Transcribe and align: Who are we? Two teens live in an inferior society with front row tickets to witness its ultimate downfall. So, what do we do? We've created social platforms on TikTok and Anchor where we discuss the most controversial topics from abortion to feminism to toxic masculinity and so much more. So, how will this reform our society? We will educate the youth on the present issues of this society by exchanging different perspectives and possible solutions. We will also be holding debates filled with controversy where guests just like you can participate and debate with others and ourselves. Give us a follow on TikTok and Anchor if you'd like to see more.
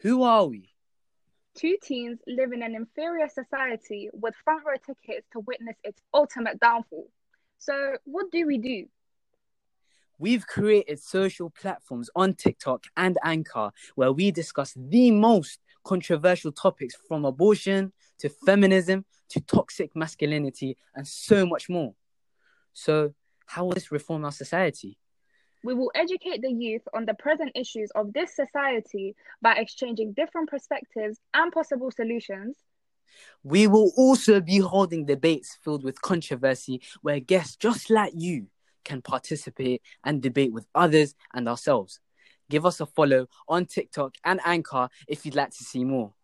Who 0.00 0.22
are 0.22 0.46
we? 0.46 0.70
Two 1.54 1.76
teens 1.82 2.20
live 2.28 2.52
in 2.52 2.62
an 2.62 2.74
inferior 2.74 3.28
society 3.28 4.08
with 4.12 4.34
front 4.44 4.64
row 4.64 4.76
tickets 4.86 5.26
to 5.32 5.40
witness 5.40 5.76
its 5.82 6.00
ultimate 6.14 6.60
downfall. 6.60 7.08
So, 7.58 7.96
what 8.04 8.30
do 8.30 8.46
we 8.46 8.58
do? 8.58 8.86
We've 10.18 10.46
created 10.46 11.00
social 11.00 11.50
platforms 11.50 12.10
on 12.14 12.34
TikTok 12.34 12.84
and 12.96 13.18
Anchor 13.24 13.70
where 13.96 14.12
we 14.12 14.30
discuss 14.30 14.72
the 14.76 15.10
most 15.10 15.58
controversial 15.84 16.52
topics 16.52 16.96
from 17.08 17.24
abortion 17.24 17.92
to 18.18 18.28
feminism 18.28 19.04
to 19.30 19.40
toxic 19.40 19.94
masculinity 19.96 20.76
and 20.94 21.06
so 21.06 21.44
much 21.44 21.68
more. 21.68 21.94
So, 22.72 23.14
how 23.46 23.64
will 23.64 23.72
this 23.72 23.90
reform 23.90 24.24
our 24.24 24.32
society? 24.32 24.98
We 25.64 25.74
will 25.74 25.90
educate 25.94 26.42
the 26.42 26.52
youth 26.52 26.82
on 26.94 27.04
the 27.04 27.14
present 27.14 27.52
issues 27.54 27.90
of 27.94 28.12
this 28.12 28.34
society 28.34 29.16
by 29.42 29.54
exchanging 29.54 30.12
different 30.12 30.48
perspectives 30.48 31.18
and 31.34 31.52
possible 31.52 31.90
solutions. 31.90 32.56
We 33.42 33.66
will 33.66 33.92
also 33.96 34.40
be 34.40 34.58
holding 34.58 35.06
debates 35.06 35.58
filled 35.62 35.84
with 35.84 36.02
controversy 36.02 36.82
where 37.02 37.20
guests 37.20 37.56
just 37.56 37.90
like 37.90 38.12
you 38.16 38.46
can 38.84 39.02
participate 39.02 39.82
and 40.04 40.22
debate 40.22 40.52
with 40.52 40.66
others 40.74 41.14
and 41.34 41.48
ourselves. 41.48 42.00
Give 42.50 42.64
us 42.64 42.80
a 42.80 42.86
follow 42.86 43.26
on 43.48 43.66
TikTok 43.66 44.14
and 44.24 44.40
Anchor 44.44 44.88
if 45.06 45.26
you'd 45.26 45.34
like 45.34 45.50
to 45.50 45.64
see 45.64 45.84
more. 45.84 46.14